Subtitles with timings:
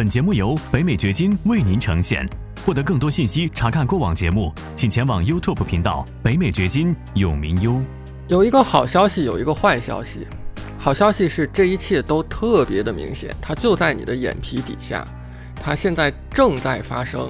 [0.00, 2.26] 本节目由北美掘金为您呈现。
[2.64, 7.78] 获得更多信息，查看过往节目，请前往 YouTube 频道“北美掘金”永明优。
[8.26, 10.26] 有一个好消息，有一个坏消息。
[10.78, 15.06] 好消息是这一切都特别的明显，它就在你的眼皮底下，
[15.62, 17.28] 它现在正在发生。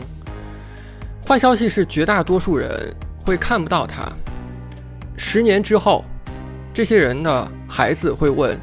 [1.27, 4.09] 坏消息是绝大多数人会看不到它。
[5.17, 6.05] 十年之后，
[6.73, 8.57] 这些人的孩子会问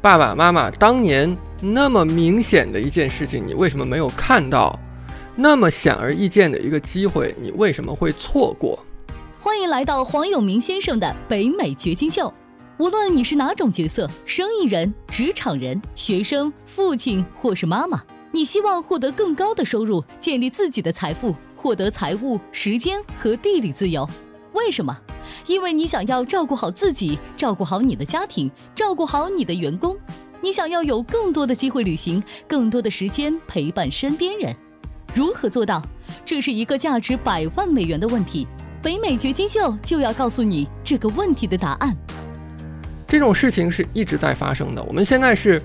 [0.00, 4.76] 爸爸妈妈：“当年那么明显的一件事情，你为什么没有看到？
[5.36, 8.76] 那么显而易见的一个机会，你为什么会错过？”
[9.38, 12.32] 欢迎来到黄永明先生的北美掘金秀。
[12.78, 24.08] 无论你是哪种角色，生意人、职场人、学生、父亲或是妈妈，你希望获得更高的收入，建立自己的财富，获得财务、时间和地理自由。
[24.52, 24.98] 为什么？
[25.46, 29.96] 因为你想要照顾好自己，照顾好你的家庭，照顾好你的员工。
[30.42, 34.52] 你想要有更多的机会旅行，更多的时间陪伴身边人。
[35.14, 35.80] 如何做到？
[36.24, 38.48] 这是一个价值百万美元的问题。
[38.82, 41.96] 北美掘金秀就要告诉你这个问题的答案。
[43.06, 44.82] 这种事情是一直在发生的。
[44.82, 45.62] 我们现在是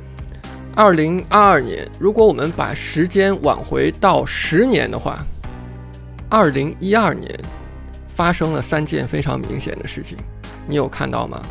[0.75, 5.17] 二零二二年，如果我们把时间往回到十年的话，
[6.29, 7.35] 二零一二年
[8.07, 10.15] 发生了三件非常明显的事情，
[10.67, 11.41] 你有看到吗？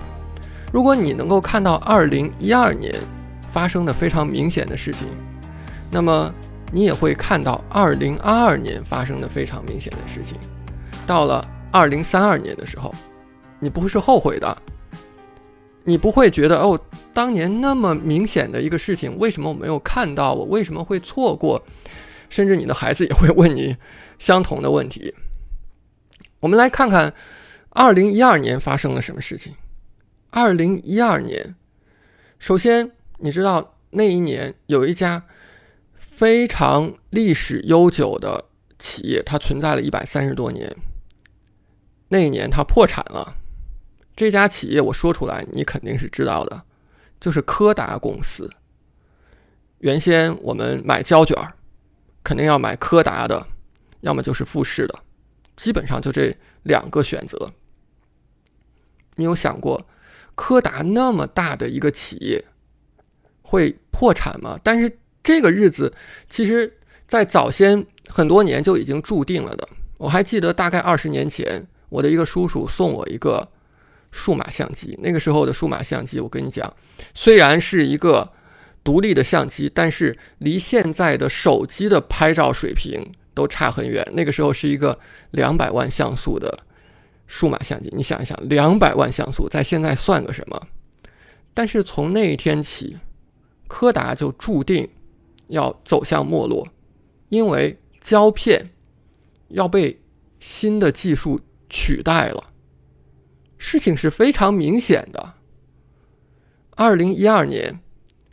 [0.72, 2.94] 如果你能够看到二零一二年
[3.56, 5.08] 发生的非常明显的事情，
[5.90, 6.30] 那么
[6.70, 10.36] 你也会看到二零二二年发生的非常明显的事情。
[11.06, 12.94] 到了二零三二年的时候，
[13.58, 14.54] 你不会是后悔的。
[15.84, 16.78] 你不会觉得哦，
[17.14, 20.34] 当年那么明显的一个事情，为什么我没有看到？
[20.34, 21.64] 我为什么会错过？
[22.28, 23.74] 甚至你的孩子也会问你
[24.18, 25.14] 相同的问题。
[26.40, 27.14] 我们来看看
[27.70, 29.54] 二零一二年发生了什么事情。
[30.28, 31.54] 二零一二年，
[32.38, 35.24] 首先你知道那一年有一家
[35.94, 38.46] 非常历史悠久的
[38.78, 40.76] 企业，它存在了一百三十多年。
[42.08, 43.36] 那一年它破产了。
[44.14, 46.64] 这家企业我说出来，你肯定是知道的，
[47.20, 48.50] 就是柯达公司。
[49.78, 51.54] 原先我们买胶卷儿，
[52.22, 53.46] 肯定要买柯达的，
[54.00, 55.00] 要么就是富士的，
[55.54, 57.52] 基本上就这两个选择。
[59.16, 59.86] 你有想过，
[60.34, 62.44] 柯达那么大的一个企业
[63.46, 64.58] 会破产吗？
[64.62, 64.90] 但是
[65.22, 65.92] 这个日子，
[66.28, 66.72] 其实
[67.06, 69.68] 在早先很多年就已经注定了的。
[69.98, 73.48] 我还记得，大概二十年前，我的一个叔叔送我一个。
[74.12, 76.72] 数码相机，那个时候的数码相机，我跟你讲，
[77.12, 78.32] 虽然是一个
[78.82, 84.02] 独立的相机，但是离现在的手机的拍照水平都差很远。
[84.14, 84.98] 那个时候是一个
[85.32, 86.60] 两百万像素的
[87.26, 90.66] 数码相机，你想一想，两百万像素在现在算个什么？
[91.52, 92.96] 但是从那一天起，
[93.68, 94.88] 柯达就注定
[95.48, 96.68] 要走向没落，
[97.28, 98.70] 因为胶片
[99.48, 100.00] 要被
[100.38, 102.52] 新的技术取代了。
[103.58, 105.34] 事情是非常明显的。
[106.72, 107.80] 二零一二年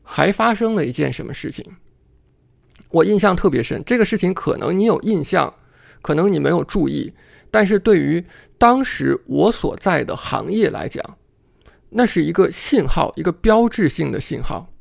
[0.03, 1.65] 还发生了一件什么事情？
[2.89, 3.81] 我印象特别深。
[3.85, 5.53] 这个事情可能你有印象，
[6.01, 7.13] 可能你没有注意，
[7.49, 8.23] 但是对于
[8.57, 11.17] 当时我所在的行业来讲，
[11.89, 14.72] 那是一个信号，一个标志性的信号。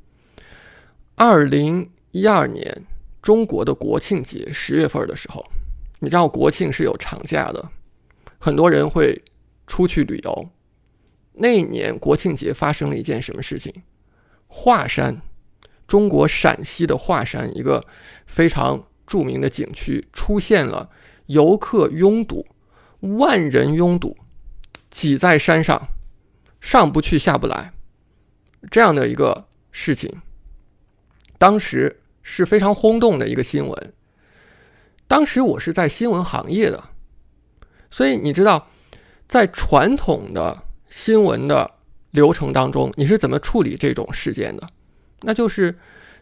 [1.16, 2.86] 二零一二年
[3.20, 5.44] 中国的国庆节十月份的时候，
[6.00, 7.70] 你知道国庆是有长假的，
[8.38, 9.22] 很多人会。
[9.64, 10.50] 出去旅游，
[11.34, 13.72] 那一年国庆节发生了一件什么事情？
[14.48, 15.22] 华山，
[15.86, 17.86] 中国陕西的华山一个
[18.26, 20.90] 非常著名的景区出现了
[21.26, 22.44] 游客拥堵，
[23.00, 24.18] 万人拥堵，
[24.90, 25.88] 挤在山上，
[26.60, 27.72] 上不去下不来，
[28.70, 30.20] 这样的一个事情，
[31.42, 33.92] 当时是非常轰动的一个新闻。
[35.08, 36.90] 当时我是在新闻行业的，
[37.90, 38.68] 所以你知道。
[39.28, 41.70] 在传统的新闻的
[42.10, 44.68] 流程当中，你是怎么处理这种事件的？
[45.22, 45.78] 那就是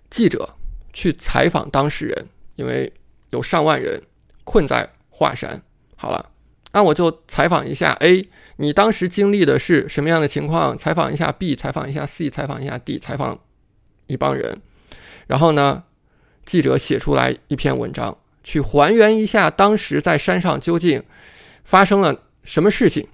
[0.09, 0.55] 记者
[0.93, 2.93] 去采访当事人，因为
[3.31, 4.01] 有上万人
[4.45, 5.61] 困在华山。
[5.97, 6.31] 好了，
[6.71, 8.29] 那我就采访一下 A，
[8.59, 10.79] 你当时经历的是什么样的情况？
[10.79, 13.41] 采访一下 B，采访一下 C，采访一下 D，采访
[14.07, 14.63] 一帮人。
[15.31, 15.85] 然后呢，
[16.45, 21.05] 记者写出来一篇文章，去还原一下当时在山上究竟
[21.63, 22.23] 发生了。
[22.43, 23.07] 什么事情？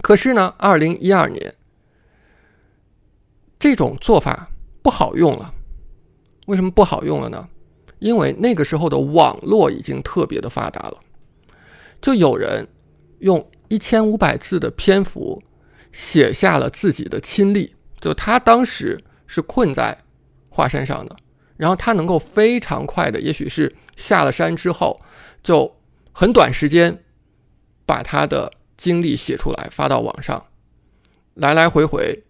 [0.00, 1.56] 可是呢，二零一二年
[3.58, 4.50] 这种做法
[4.82, 5.52] 不好用了。
[6.46, 7.48] 为什么不好用了呢？
[7.98, 11.00] 因为那个时候的网络已经特别的发达了，
[12.00, 12.68] 就有人
[13.18, 15.42] 用一千五百字的篇幅
[15.90, 20.03] 写下了自己的亲历，就他当时是困在
[20.54, 21.16] 华山上的，
[21.56, 25.00] 然后他能够非常快的，也许是下了山之后，
[25.42, 25.76] 就
[26.12, 27.02] 很短时间
[27.84, 30.46] 把他的经历写出来发到网上，
[31.34, 32.22] 来来回回，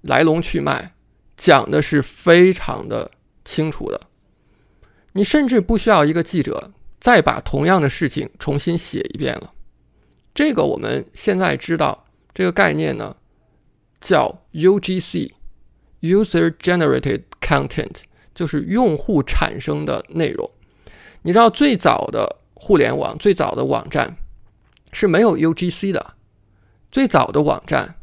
[0.00, 0.94] 来龙去脉，
[1.36, 3.12] 讲的是非常的
[3.44, 4.00] 清楚的。
[5.12, 9.52] 你甚至不需要一个记者再把同样的事情重新写一遍了。
[10.34, 13.16] 这个我们现在知道这个概念呢，
[14.00, 18.02] 叫 UGC（User Generated Content）。
[18.34, 20.48] 就是用户产生的内容，
[21.22, 24.16] 你知道最早的互联网、最早的网站
[24.92, 26.14] 是没有 UGC 的，
[26.92, 27.96] 最早的网站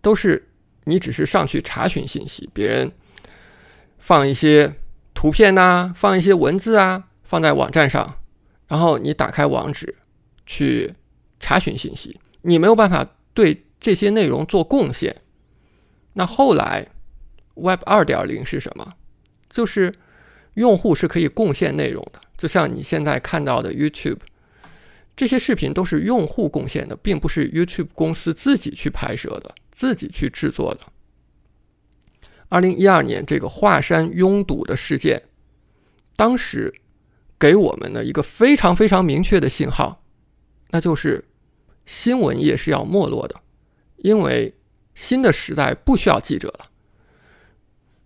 [0.00, 0.48] 都是
[0.84, 2.90] 你只是上去查询信息，别人
[3.98, 4.74] 放一些
[5.12, 8.14] 图片呐，放一些文字啊，放在网站上，
[8.66, 9.94] 然后你打开网址
[10.46, 10.94] 去
[11.38, 15.14] 查询信息，你没有办法对这些内容做贡献。
[16.14, 16.88] 那后来
[17.60, 18.94] Web 二点零是什么？
[19.48, 19.94] 就是
[20.54, 24.18] 用户是可以贡献内容的，就像你现在看到的 YouTube，
[25.16, 30.80] 这些视频都是用户贡献的，并不是 YouTube 公司自己去拍摄的、自己去制作的。
[32.48, 35.22] 二零一二年这个华山拥堵的事件，
[36.16, 36.74] 当时
[37.38, 40.02] 给我们的一个非常非常明确的信号，
[40.70, 41.24] 那就是
[41.86, 43.40] 新闻业是要没落的，
[43.98, 44.54] 因为
[44.94, 46.69] 新的时代不需要记者了。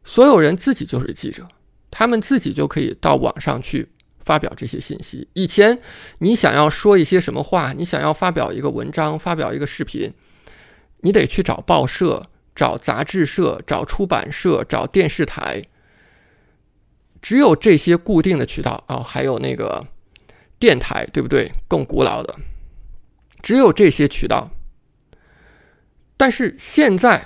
[0.04, 1.48] 所有人自己就是记者，
[1.90, 3.88] 他们自己就可以到网上去
[4.20, 5.26] 发表这些信息。
[5.32, 5.80] 以前
[6.18, 10.12] 你想要说一些什么话，你想要发表一个文章、发表一个视频，
[11.00, 15.64] 你得去找报社、找杂志社、找出版社、找电视台。
[17.22, 19.86] 只有这些固定的渠道啊，还有那个
[20.58, 21.50] 电台，对不对？
[21.66, 22.36] 更古老的，
[23.40, 24.50] 只有这些渠道。
[26.18, 27.24] 但是现在。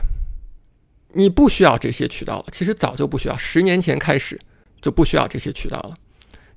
[1.14, 4.40] 你不需要这些渠道了，其实早就不需要，十年前开始
[4.81, 5.96] 就不需要这些渠道了。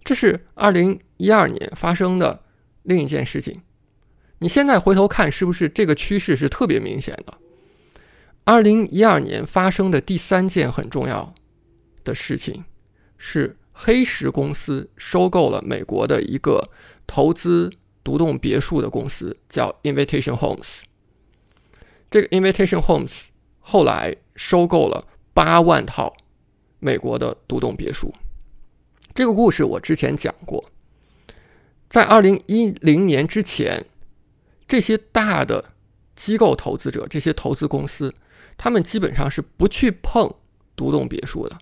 [0.03, 2.44] 这是二零一二年发生的
[2.83, 3.62] 另一件事情。
[4.39, 7.38] 你现在回头看，是不是这个趋势是特别明显的？
[8.44, 11.36] 二零一二年发生的第三件很重要
[12.04, 12.65] 的事情
[13.18, 16.71] 是黑石公司收购了美国的一个
[17.06, 17.71] 投资
[18.04, 20.80] 独栋别墅的公司，叫 Invitation Homes。
[22.09, 23.25] 这个 Invitation Homes
[23.62, 24.18] 后来。
[24.34, 25.06] 收购了
[25.36, 26.16] 八万套
[26.80, 28.12] 美国的独栋别墅，
[29.13, 30.66] 这个故事我之前讲过。
[31.88, 33.86] 在二零一零年之前，
[34.68, 35.74] 这些大的
[36.16, 38.12] 机构投资者、这些投资公司，
[38.58, 40.34] 他们基本上是不去碰
[40.75, 41.56] 独栋别墅的。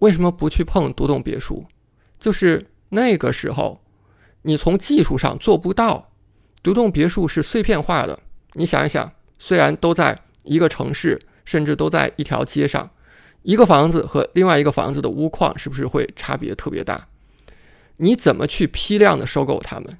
[0.00, 1.64] 为什么不去碰独栋别墅？
[2.20, 3.80] 就是那个时候，
[4.42, 6.10] 你从技术上做不到。
[6.62, 8.20] 独栋别墅是碎片化的。
[8.54, 11.20] 你想一想，虽然都在一个城市。
[11.46, 12.90] 甚至都在一条街上，
[13.42, 17.06] 一个房子和另外一个房子的屋况是不是会差别特别大？
[17.98, 19.98] 你怎么去批量的收购它们？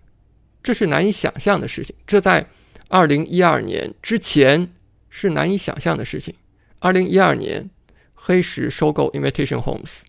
[0.63, 1.95] 这是难以想象的事情。
[2.07, 2.49] 这在
[2.89, 4.73] 二零一二年之前
[5.11, 6.35] 是难以想象的事情。
[6.79, 7.69] 二零一二年，
[8.15, 10.01] 黑石收购 Invitation Homes，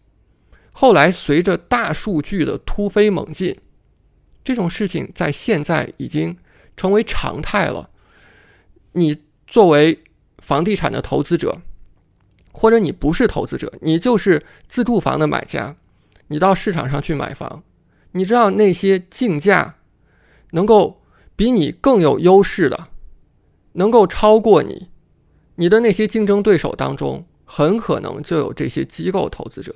[0.72, 3.58] 后来随着大数据的突飞猛进，
[4.42, 6.38] 这种事情在现在已经
[6.78, 7.90] 成为常态了。
[8.94, 10.02] 你作为
[10.46, 11.60] 房地产的投资者，
[12.52, 15.76] 或者你不是投资者，你就是自住房的买家，
[16.28, 17.64] 你到市场上去买房，
[18.12, 19.78] 你知道那些竞价
[20.52, 21.02] 能够
[21.36, 22.90] 比你更有优势的，
[23.74, 24.90] 能够超过你，
[25.56, 29.76] 你的那些竞争对手当中，很可能就有这些机构投资者。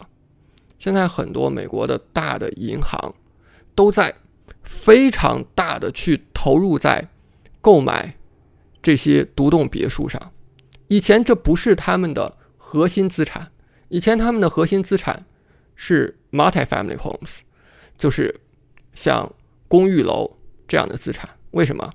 [0.77, 3.15] 现在很多美国的大的银行
[3.73, 4.13] 都在
[4.61, 7.09] 非常大的去投入在
[7.59, 8.15] 购买
[8.83, 10.31] 这些独栋别墅上。
[10.89, 13.51] 以前这不是他们的核心资产，
[13.87, 15.25] 以前他们的核心资产
[15.75, 17.39] 是 multi-family homes，
[17.97, 18.41] 就是
[18.93, 19.31] 像
[19.67, 21.29] 公寓楼这样的资产。
[21.51, 21.93] 为什么？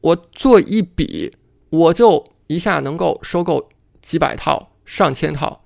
[0.00, 1.36] 我做一笔，
[1.70, 3.70] 我就一下能够收购
[4.02, 5.64] 几百套、上千套，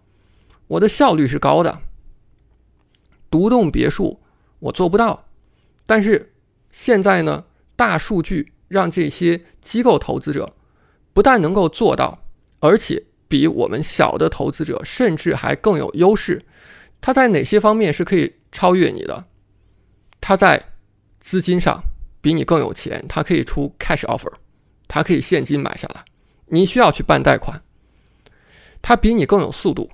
[0.69, 1.81] 我的效率是高的。
[3.31, 4.21] 独栋别墅
[4.59, 5.25] 我做不到，
[5.87, 6.35] 但是
[6.73, 10.55] 现在呢，大数据让这些机构投资者
[11.15, 12.23] 不但能够做到。
[12.61, 16.45] 而且比我们小的投资者甚至还更有优势，
[17.01, 19.27] 他在哪些方面是可以超越你的？
[20.21, 20.63] 他在
[21.19, 21.83] 资金上
[22.21, 24.33] 比你更有钱，他可以出 cash offer，
[24.87, 26.05] 他可以现金买下来，
[26.47, 27.63] 你需要去办贷款。
[28.83, 29.91] 他比你更有速度，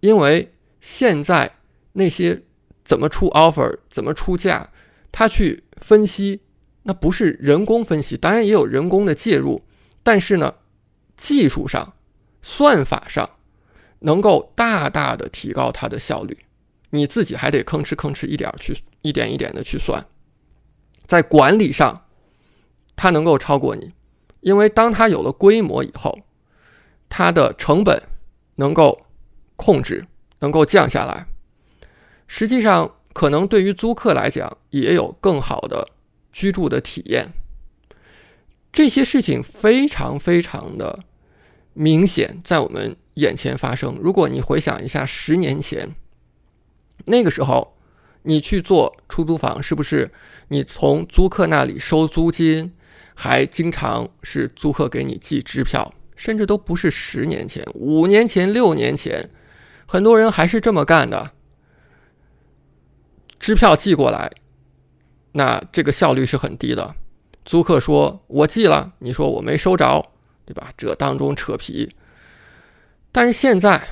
[0.00, 1.56] 因为现在
[1.92, 2.42] 那些
[2.84, 4.70] 怎么出 offer，怎么出价，
[5.10, 6.40] 他去分析，
[6.84, 9.62] 那不是人工分析，当然也有人工的介入，
[10.02, 10.54] 但是呢，
[11.16, 11.94] 技术上。
[12.48, 13.28] 算法上
[13.98, 16.34] 能够大大的提高它的效率，
[16.88, 20.02] 你自己还得吭哧吭哧一点去一点一点的去算，
[21.06, 22.06] 在管理上，
[22.96, 23.92] 它能够超过你，
[24.40, 26.20] 因为当它有了规模以后，
[27.10, 28.02] 它的成本
[28.54, 29.04] 能够
[29.56, 30.06] 控制，
[30.38, 31.26] 能够降下来。
[32.26, 35.90] 实际上，可能对于租客来讲，也有更好的
[36.32, 37.30] 居住的体验。
[38.72, 41.00] 这些事情非常非常的
[41.80, 43.96] 明显，在我们眼前发生。
[44.02, 45.94] 如果你回想一下十年前。
[47.04, 47.76] 那个时候，
[48.22, 50.10] 你去做出租房，是不是
[50.48, 52.72] 你从租客那里收租金，
[53.14, 59.30] 还经常是租客给你寄支票，甚至都不是十年前、五年前、六年前，
[59.86, 61.30] 很多人还是这么干的。
[63.38, 64.32] 支票寄过来，
[65.30, 66.96] 那这个效率是很低的。
[67.44, 70.10] 租客说我寄了，你说我没收着，
[70.48, 70.70] 对吧？
[70.78, 71.94] 这当中扯皮。
[73.12, 73.88] 但是现在。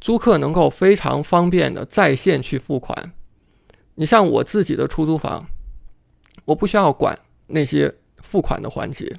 [0.00, 3.12] 租客能够非常方便的在线去付款。
[3.96, 5.48] 你像我自己的出租房，
[6.44, 9.18] 我不需要管那些付款的环节，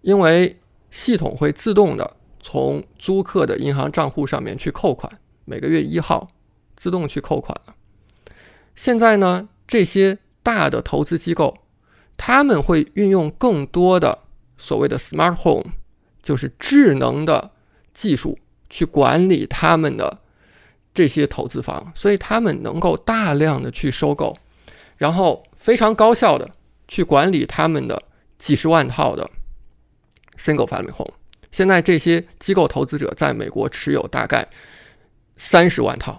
[0.00, 0.58] 因为
[0.90, 6.30] 系统会自动的从租客的银行账户上面去扣款，每个月一号
[6.74, 7.74] 自动去扣款了。
[8.74, 11.58] 现在呢，这些大的投资机构，
[12.16, 14.20] 他们会运用更多的
[14.56, 15.72] 所谓的 smart home，
[16.22, 17.52] 就是智能的
[17.92, 18.38] 技术。
[18.74, 20.22] 去管理他们的
[20.94, 24.34] 这些投资房，所以他们能够大量的去收购，
[24.96, 26.50] 然后非常高效的
[26.88, 28.02] 去管理他们的
[28.38, 29.28] 几十万套的
[30.38, 31.12] single family home。
[31.50, 34.48] 现在这些机构投资者在美国持有大概
[35.36, 36.16] 三十万套，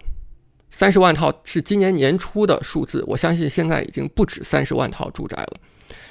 [0.69, 5.57] 三十万套是今年年初的数字，我相信现在已经不止三十万套住宅了，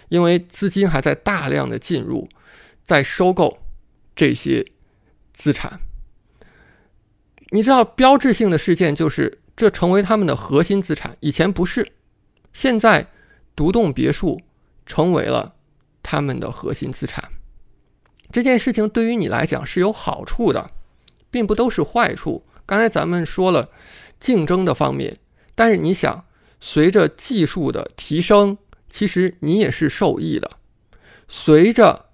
[0.08, 2.28] 因为资金还在大量的进入，
[2.84, 3.61] 在收购
[4.14, 4.66] 这些
[5.32, 5.80] 资产。
[7.50, 11.92] 你知道标志性的事件就是这成为他们的核心资产，以前不是，
[12.52, 13.08] 现在
[13.54, 14.40] 独栋别墅
[14.86, 15.54] 成为了
[16.02, 17.30] 他们的核心资产。
[18.30, 20.70] 这件事情对于你来讲是有好处的，
[21.30, 22.46] 并不都是坏处。
[22.64, 23.70] 刚才咱们说了
[24.18, 25.18] 竞争的方面，
[25.54, 26.24] 但是你想，
[26.58, 28.56] 随着技术的提升，
[28.88, 30.52] 其实你也是受益的。
[31.28, 32.06] 随着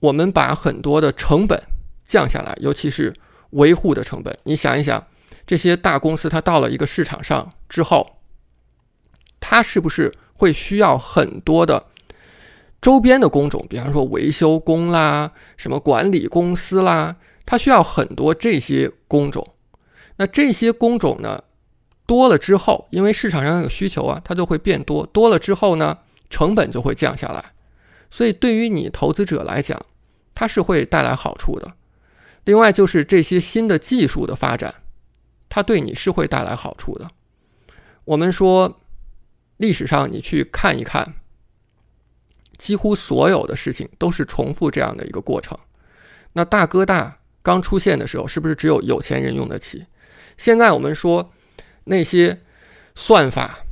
[0.00, 1.60] 我们把很多的成本
[2.04, 3.14] 降下来，尤其是。
[3.50, 5.06] 维护的成本，你想一想，
[5.46, 8.18] 这些大公司它到了一个市场上之后，
[9.38, 11.86] 它是不是会需要很多的
[12.82, 13.64] 周边的工种？
[13.70, 19.54] 比方说维修工啦，什么管理公司啦，它需要很多这些工种。
[20.16, 21.40] 那这些工种呢，
[22.04, 25.06] 多了之后，因为市场上有需求啊，它就会变多。
[25.06, 25.98] 多了之后呢，
[26.28, 27.52] 成本就会降下来。
[28.10, 29.80] 所以对于你投资者来讲，
[30.34, 31.74] 它是会带来好处的。
[32.44, 34.82] 另外就是这些新的技术的发展，
[35.48, 37.10] 它对你是会带来好处的。
[38.04, 38.80] 我们说，
[39.56, 41.14] 历史上你去看一看，
[42.56, 45.58] 几乎所有的事情都是重复这样的一个过程。
[46.34, 49.86] 那大哥大刚出现的时候，是不是只有有钱人用得起？
[50.36, 51.32] 现在我们说
[51.84, 52.42] 那些
[52.94, 53.64] 算法、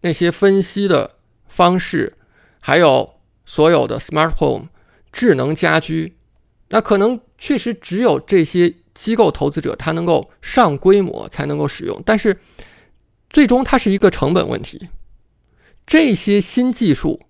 [0.00, 1.16] 那些分析的
[1.46, 2.16] 方式，
[2.60, 3.15] 还有
[3.46, 4.68] 所有的 smart home
[5.10, 6.18] 智能家居，
[6.68, 7.18] 那可能。
[7.38, 12.02] 确实，只有这些机构投资者，他能够上规模才能够使用。
[12.02, 12.34] 但是，
[13.28, 14.88] 最终它是一个成本问题。
[15.86, 17.20] 这些新技术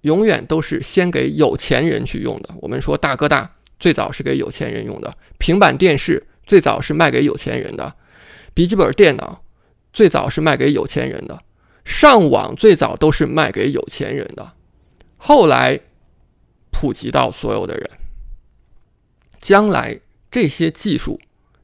[0.00, 2.48] 永远都是先给有钱人去用的。
[2.62, 7.94] 我们说大哥大最早是给有钱人用的，平板电视最早是卖给有钱人的，
[8.54, 9.44] 笔记本电脑
[9.92, 11.42] 最早是卖给有钱人的，
[11.84, 14.54] 上网最早都是卖给有钱人的，
[15.20, 15.78] 后来
[16.70, 17.90] 普及到所有的人。
[19.38, 19.98] 将来
[20.30, 21.18] 这些技术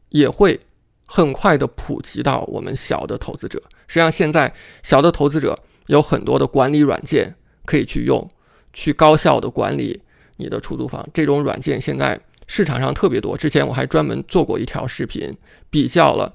[0.09, 0.61] 也会
[1.05, 3.63] 很快的普及到我们小的投资者。
[3.87, 7.35] 实际上，现在小的投资者有很多的管理软件
[7.67, 8.31] 可以去用，
[8.73, 10.01] 去高效的管理
[10.37, 11.07] 你的出租房。
[11.13, 13.37] 这种软件现在市场上特别多。
[13.37, 15.37] 之前我还专门做过一条视频，
[15.69, 16.35] 比较了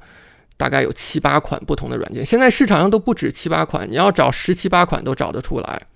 [0.57, 2.23] 大概有七八款不同的软件。
[2.23, 5.87] 现在市场上都不止七八款，你要找十七八款都找得出来。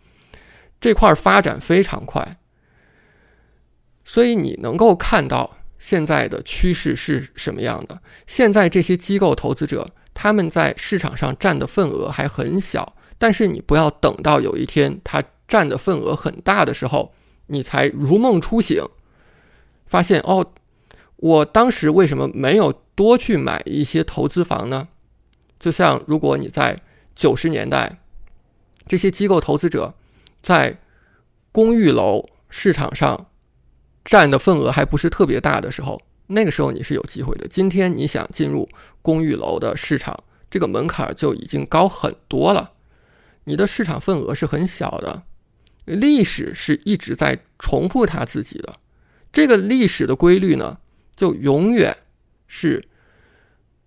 [0.85, 2.37] 这块发展非常快。
[4.03, 7.99] 所以你能够看到现在的趋势是什么样的？
[8.27, 17.15] 现在这些机构投资者他们在市场上占的份额还很小，但是你不要等到有一天他占的份额很大的时候，
[17.47, 18.87] 你才如梦初醒，
[19.87, 20.53] 发现哦，
[21.15, 24.89] 我当时为什么没有多去买一些投资房呢？
[25.57, 26.79] 就像如果你在
[27.15, 27.97] 九十年代，
[28.87, 29.95] 这些机构投资者
[30.45, 30.79] 在
[31.51, 33.31] 公寓楼市场上。
[34.03, 37.47] 占的份额还不是特别大的时候，那个时候你是有机会的。
[37.47, 38.69] 今天你想进入
[39.01, 42.73] 公寓楼的市场，这个门槛就已经高很多了，
[43.45, 45.23] 你的市场份额是很小的。
[45.85, 48.75] 历史是一直在重复它自己的，
[49.33, 50.77] 这个历史的规律呢，
[51.15, 51.97] 就永远
[52.45, 52.87] 是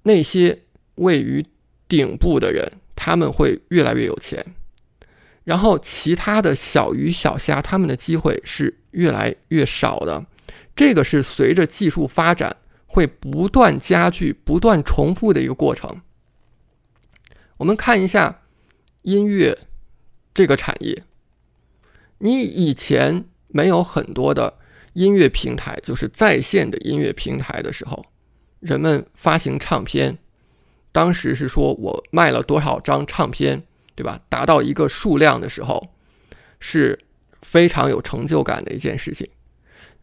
[0.03, 0.65] 那些
[0.97, 1.47] 位于
[1.87, 4.45] 顶部的人，他们会越来越有钱，
[5.49, 10.27] 然后其他的小鱼小虾，他们的机会是越来越少的。
[10.77, 16.03] 这个是随着技术发展会不断加剧、不断重复的一个过程。
[17.57, 18.43] 我们看一下
[19.01, 19.57] 音乐
[20.35, 21.05] 这个产业。
[22.19, 24.59] 你以前没有很多的
[24.93, 28.05] 音乐平台，就是在线的音乐平台的时候，
[28.61, 30.19] 人们发行唱片，
[30.93, 33.63] 当时是说我卖了多少张唱片，
[33.99, 34.21] 对吧？
[34.29, 35.89] 达到一个数量的时候，
[36.61, 36.97] 是
[37.43, 39.29] 非常有成就感的一件事情。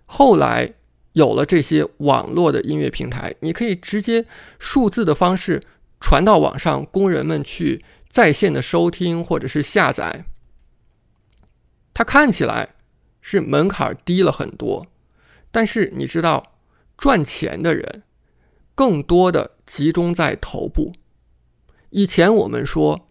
[0.05, 0.73] 后来
[1.13, 4.25] 有了这些网络的音乐平台，你可以直接
[4.59, 5.63] 数字的方式
[6.01, 10.25] 传到网上，供人们去在线的收听或者是下载。
[11.93, 12.75] 它看起来
[13.21, 14.87] 是门槛低了很多，
[15.51, 16.57] 但是你知道，
[16.97, 18.03] 赚钱的人
[18.75, 20.91] 更多的集中在头部。
[21.91, 23.07] 以前我们说，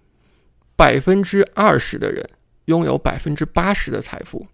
[0.76, 2.28] 百分之二十的人
[2.66, 4.46] 拥有百分之八十的财富，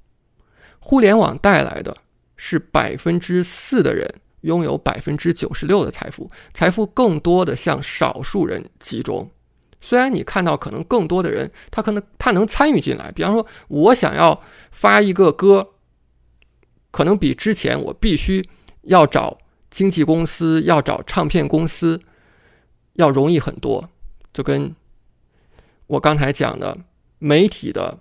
[0.78, 1.96] 互联网带来的
[2.36, 4.06] 是百分之四的人
[4.42, 9.30] 拥有百分之九十六的财富，财富更多的向少数人集中。
[9.80, 13.10] 虽然你看到可能更多的人，他可能他能参与进来。
[13.12, 15.70] 比方说，我想要发一个歌，
[16.90, 18.46] 可能比之前我必须
[18.82, 19.38] 要找
[19.70, 21.98] 经纪公司、要找唱片公司
[22.94, 23.88] 要容易很多。
[24.32, 24.74] 就跟
[25.90, 26.78] 我刚才讲的
[27.18, 28.00] 媒体的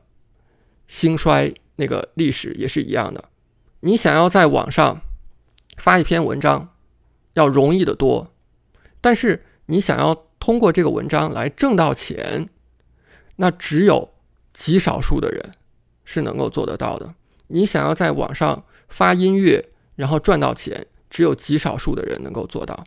[0.87, 3.25] 兴衰那个历史也是一样的。
[3.81, 5.01] 你想要在网上
[5.77, 6.73] 发一篇文章，
[7.33, 8.33] 要容易得多，
[8.99, 10.25] 但是你想要。
[10.41, 12.47] 通过这个文章来挣到钱，
[13.35, 14.13] 那只有
[14.53, 15.51] 极少数的人
[16.05, 17.13] 是能够做得到的。
[17.47, 22.85] 你想要在网上发音乐，然后赚到钱，只有极少数的人能够做到。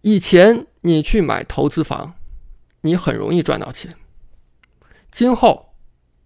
[0.00, 2.14] 以前你去买投资房，
[2.86, 3.96] 你很容易赚到钱。
[5.10, 5.74] 今后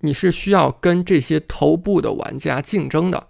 [0.00, 3.28] 你是需要跟这些头部的玩家竞争的。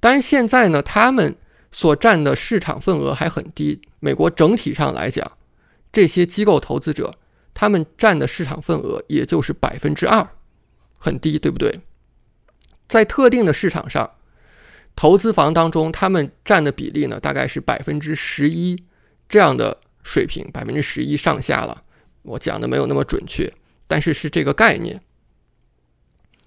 [0.00, 1.36] 但是现在呢，他们
[1.70, 3.80] 所占的市场份额还很低。
[4.00, 5.32] 美国整体上来讲。
[5.90, 7.14] 这些机构投资者，
[7.54, 10.28] 他们占的市场份额也就是百分之二，
[10.98, 11.80] 很低，对不对？
[12.86, 14.10] 在特定的市场上，
[14.94, 18.84] 投资房当中，他们占的比例呢，大概是百分之十一
[19.30, 21.82] 这样的水平，百分之十一上下了。
[22.28, 23.52] 我讲的没有那么准确，
[23.86, 25.02] 但是是这个概念。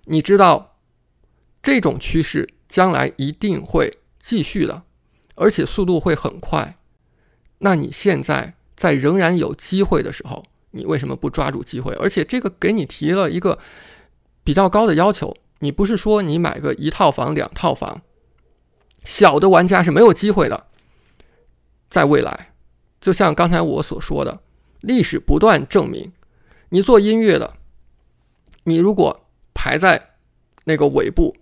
[0.05, 0.77] 你知道，
[1.61, 4.83] 这种趋势将来一定会继续的，
[5.35, 6.77] 而且速度会很快。
[7.59, 8.55] 那你现在？
[8.73, 11.93] 在仍然有机会的时候，你为什么不抓住机会？
[11.99, 13.59] 而且这个给你提了一个
[14.43, 18.01] 比较高的要求，你不是说你买个一套房、两套房，
[19.03, 20.65] 小的玩家是没有机会的。
[21.91, 22.55] 在未来，
[22.99, 24.41] 就像刚才我所说的，
[24.81, 26.11] 历史不断证明，
[26.69, 27.55] 你做音乐的，
[28.65, 30.15] 你如果排在
[30.65, 31.35] 那个尾部，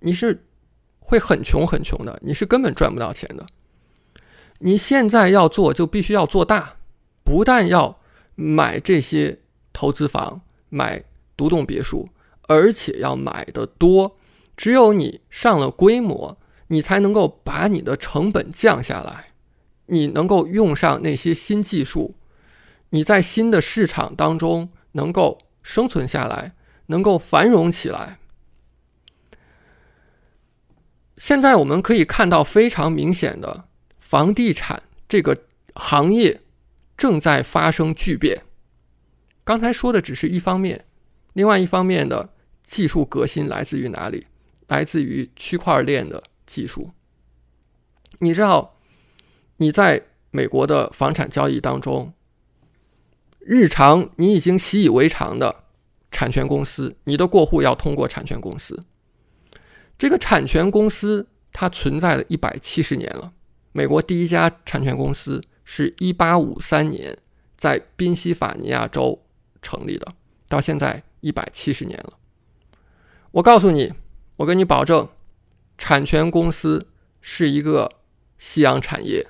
[0.00, 0.46] 你是
[0.98, 3.46] 会很穷很穷的，你是根本赚不到钱的。
[4.60, 6.76] 你现在要做，就必须要做大。
[7.24, 8.00] 不但要
[8.34, 9.40] 买这些
[9.72, 11.02] 投资房、买
[11.36, 12.08] 独栋别墅，
[12.42, 14.16] 而且要买的多。
[14.56, 19.32] 只有你上了规模，你才能够把你的成本降下来，
[19.86, 22.14] 你能够用上那些新技术，
[22.94, 26.54] 你在新的市场当中能够生存下来，
[26.86, 28.18] 能够繁荣起来。
[31.16, 33.64] 现在我们可以看到非常明显的
[33.98, 35.42] 房地产这个
[35.74, 36.40] 行业。
[36.96, 38.44] 正在发生巨变。
[39.42, 40.84] 刚才说的只是一方面，
[41.32, 42.30] 另外一方面的
[42.64, 44.28] 技术革新来自于哪里？
[44.68, 46.92] 来自于区块链的技术。
[48.20, 48.76] 你知道，
[49.56, 52.14] 你在美国的房产交易当中，
[53.46, 55.64] 日常你已经习以为常的
[56.10, 58.84] 产权公司，你的过户要通过产权公司。
[59.96, 63.32] 这个产权公司它存在了一百七十年了，
[63.72, 65.42] 美国第一家产权公司。
[65.66, 67.16] 是一八五三年
[67.56, 69.24] 在宾夕法尼亚州
[69.62, 70.12] 成立的，
[70.46, 72.18] 到现在一百七十年了。
[73.30, 73.94] 我告诉你，
[74.36, 75.08] 我跟你保证，
[75.78, 76.88] 产权公司
[77.22, 77.90] 是一个
[78.36, 79.26] 夕阳产业，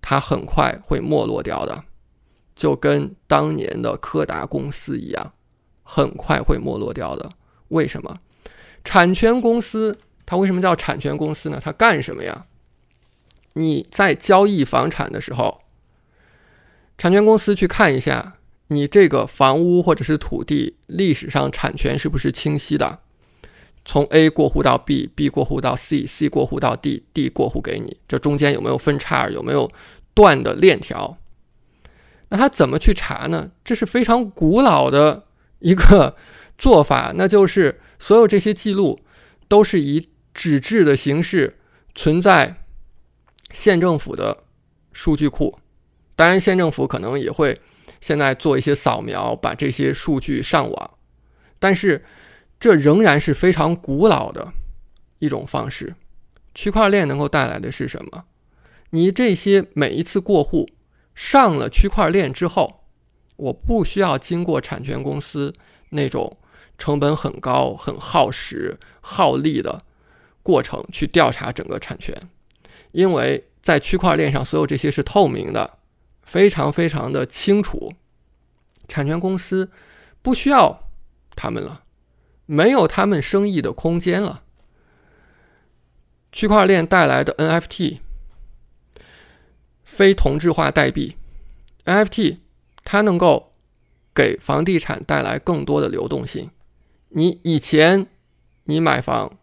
[0.00, 1.82] 它很快会没落掉的，
[2.54, 5.32] 就跟当年的柯达公司一样，
[5.82, 7.30] 很快会没落掉的。
[7.68, 8.18] 为什么？
[8.84, 11.60] 产权公司它为什么叫产权公司呢？
[11.62, 12.46] 它干什么呀？
[13.54, 15.60] 你在交易房产的时候，
[16.96, 18.38] 产权公司去看一下
[18.68, 23.00] 你这个房屋或者是土地历史上产权是不是清晰的，
[23.84, 29.70] 从 A 过户到 B，B 过户到 C，C 过户到 D，D 过户给你，这中间有没有分叉，有没有
[30.14, 31.18] 断的链条？
[32.32, 33.50] 那他怎么去查呢？
[33.62, 35.26] 这是非常古老的
[35.58, 36.16] 一个
[36.56, 39.00] 做法，那就是所有这些记录
[39.48, 41.58] 都是以纸质的形式
[41.94, 42.64] 存在
[43.50, 44.44] 县政府的
[44.92, 45.58] 数据库。
[46.16, 47.60] 当然，县政府可能也会
[48.00, 50.90] 现在做一些扫描，把这些数据上网，
[51.58, 52.02] 但是
[52.58, 54.54] 这仍然是非常古老的
[55.18, 55.94] 一种方式。
[56.54, 58.24] 区块链能够带来的是什么？
[58.88, 60.66] 你这些每一次过户。
[61.14, 62.84] 上了区块链之后，
[63.36, 65.54] 我不需要经过产权公司
[65.90, 66.38] 那种
[66.78, 69.82] 成本很高、很耗时、耗力的
[70.42, 72.16] 过程去调查整个产权，
[72.92, 75.78] 因为在区块链上，所有这些是透明的，
[76.22, 77.92] 非常非常的清楚。
[78.88, 79.70] 产权公司
[80.20, 80.88] 不需要
[81.36, 81.84] 他们了，
[82.46, 84.42] 没有他们生意的空间了。
[86.32, 88.00] 区块链带来的 NFT。
[89.92, 91.16] 非同质化代币
[91.84, 92.38] NFT，
[92.82, 93.52] 它能够
[94.14, 96.48] 给房地产带来更多的流动性。
[97.10, 98.06] 你以前
[98.64, 99.36] 你买房，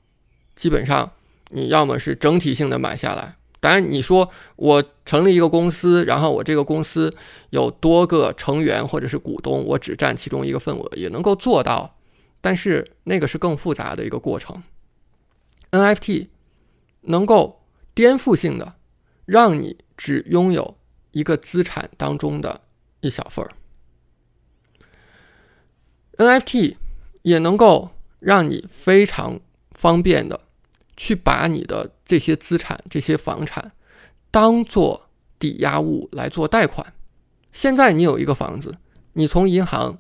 [0.56, 1.12] 基本上
[1.50, 7.16] 你要么是整体性的买下来，当然你说我成立一个公司，然后我这个公司
[7.52, 11.96] 有多个成员或者是股东，我只占其中一个份额也能够做到，
[12.42, 14.64] 但是那个是更复杂的一个过程。
[15.70, 16.30] NFT
[17.02, 17.62] 能够
[17.94, 18.79] 颠覆性的
[19.30, 19.78] 让你。
[20.02, 20.78] 只拥有
[21.12, 22.62] 一个资产当中的
[23.02, 23.52] 一小份儿
[26.16, 26.78] ，NFT
[27.24, 30.40] 也能够让你非常方便的
[30.96, 33.74] 去把你的这些资产、这些房产
[34.32, 36.94] 当做抵押物来做贷款。
[37.52, 38.78] 现在你有一个房子，
[39.12, 40.00] 你从银行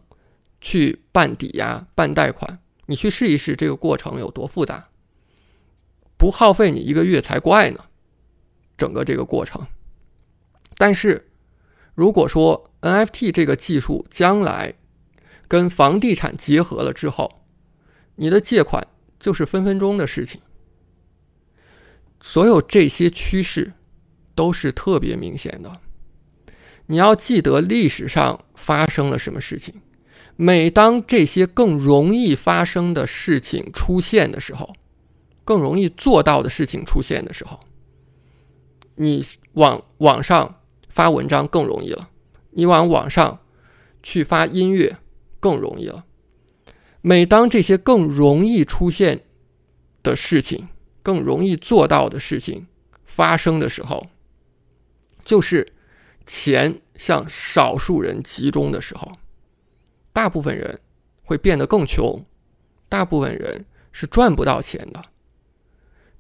[0.61, 4.87] 去办抵押、办贷款，你去试一试这个过程有多复杂，
[6.15, 7.83] 不耗费你一个月才怪呢。
[8.79, 9.61] 整个这个过程。
[10.77, 11.29] 但是，
[11.93, 14.73] 如果说 NFT 这个技术将来
[15.47, 17.41] 跟房地产结合了之后，
[18.15, 18.87] 你的借款
[19.19, 20.39] 就是分分钟的事情。
[22.21, 23.73] 所有这些趋势
[24.33, 25.79] 都是特别明显的。
[26.87, 29.81] 你要记得历史上发生了什么事情。
[30.35, 34.73] 每当这些更容易发生的事情出现的时候，
[35.43, 37.59] 更容易做到的事情出现的时候，
[38.99, 40.55] 你往网上。
[40.91, 42.09] 发文章更容易了，
[42.49, 43.41] 你往网上
[44.01, 44.97] 去发音乐
[45.39, 46.03] 更容易了。
[47.01, 49.23] 每当这些更容易出现
[50.01, 50.67] 的事情、
[51.03, 52.65] 更容易做到的事情
[53.05, 54.07] 发生的时候，
[55.23, 55.71] 就是
[56.25, 59.19] 钱向少数人集中的时候。
[60.11, 60.81] 大部分人
[61.21, 62.25] 会变得更穷，
[62.89, 65.05] 大部分人是赚不到钱的。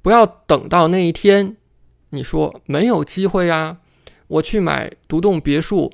[0.03, 1.57] 不要等到那一天，
[2.11, 3.77] 你说没有机会呀。
[4.27, 5.91] 我去买独栋别墅，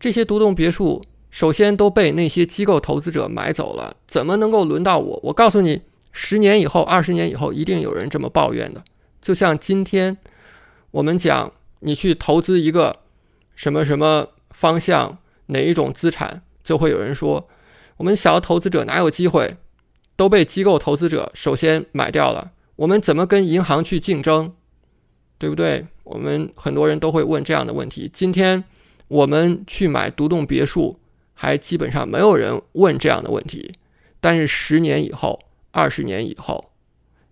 [0.00, 5.20] 这些独栋别墅首先都被那些机构投资者买走了，怎么能够轮到我？
[5.22, 8.82] 我告诉你，十年以后、二十年以后，一定有人这么抱怨的。
[9.22, 10.16] 就像今天
[10.90, 13.00] 我们讲，你去投资一个
[13.54, 17.48] 什么什么方向、哪一种资产，就会有人说，
[17.98, 19.56] 我们小投资者哪有机会？
[20.16, 24.54] 都被机构投资者首先买掉了，我们怎么跟银行去竞争？
[25.38, 25.86] 对不对？
[26.04, 28.10] 我们很多人都会问这样的问题。
[28.12, 28.62] 今天
[29.08, 30.98] 我们去买独栋别墅，
[31.34, 33.74] 还基本上没有人问这样的问题。
[34.20, 35.38] 但是十年以后、
[35.72, 36.72] 二十年以后，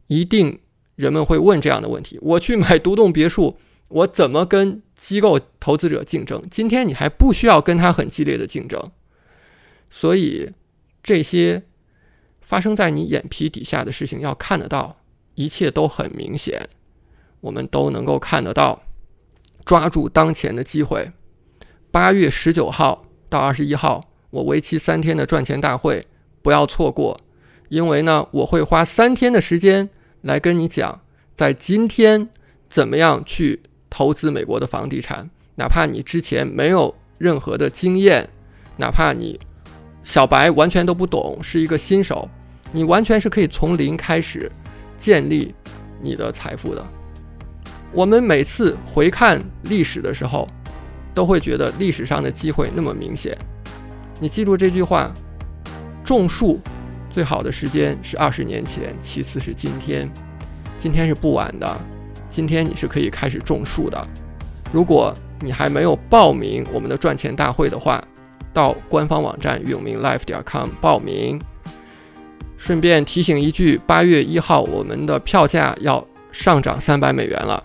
[0.08, 0.58] 一定
[0.96, 3.56] 人们会问这样的问题：我去买独栋别墅，
[3.88, 6.42] 我怎么跟机构投资者竞争？
[6.50, 8.90] 今天你还不需要跟他很激烈的竞争。
[9.88, 10.50] 所以
[11.02, 11.62] 这些
[12.40, 15.00] 发生在你眼皮底下的事情要看得到，
[15.34, 16.68] 一切都很明显。
[17.44, 18.80] 我们都能够看得到，
[19.66, 21.12] 抓住当前的机会。
[21.90, 26.06] 八月十九号到二十一号，我为期三天的赚钱大会，
[26.40, 27.20] 不要错过。
[27.68, 29.90] 因为呢，我会花三天的时间
[30.22, 31.02] 来跟你讲，
[31.34, 32.30] 在今天
[32.70, 35.28] 怎么样去投资美国的房地产。
[35.56, 38.30] 哪怕你之前没有任何的经验，
[38.78, 39.38] 哪怕你
[40.02, 42.26] 小白完全都不懂，是一个新手，
[42.72, 44.50] 你完全是可以从零开始
[44.96, 45.54] 建立
[46.00, 46.82] 你的财富的。
[47.94, 50.48] 我们每次回看历史的时候，
[51.14, 53.38] 都会觉得历史上的机会那么明显。
[54.18, 55.12] 你记住这句话：
[56.02, 56.60] 种树
[57.08, 60.10] 最好的时间是二十年前，其次是今天。
[60.76, 61.80] 今天是不晚的，
[62.28, 64.04] 今天你是可以开始种树的。
[64.72, 68.02] 如果你还没有报名我们的赚钱大会的话，
[68.52, 71.40] 到官方网站永明 life 点 com 报名。
[72.56, 77.62] 顺便提醒一句，八月一号我们的票价要上涨三百美元了，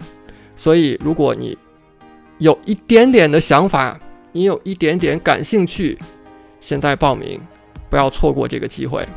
[0.60, 1.58] 所以如果你
[2.38, 3.98] 有一点点的想法，
[4.34, 5.98] 你有一点点感兴趣，
[6.60, 7.39] 现在报名，
[7.89, 9.08] 不要错过这个机会。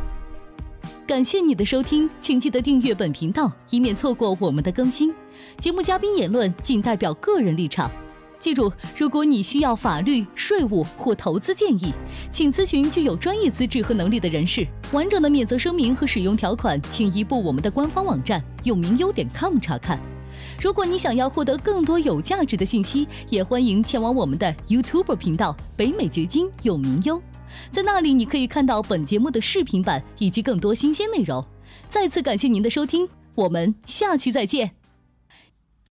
[1.05, 5.13] 感谢你的收听，请记得订阅本频道，以免错过我们的更新。
[5.59, 7.91] 节目嘉宾言论仅代表个人立场。
[8.39, 11.93] 记住，如果你需要法律、税务或投资建议，
[12.31, 14.65] 请咨询具有专业资质和能力的人士。
[14.93, 19.99] 完整的免责声明和使用条款，请移步我们的官方网站永明优点 com 查看。
[20.63, 27.21] 如果你想要获得更多有价值的信息，也欢迎前往我们的 YouTube 频道北美掘金有名优，
[27.73, 31.45] 在那里你可以看到本节目的视频版以及更多新鲜内容。
[31.89, 34.82] 再次感谢您的收听，我们下期再见。